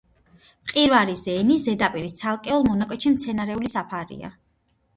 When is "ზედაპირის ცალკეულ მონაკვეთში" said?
1.67-3.15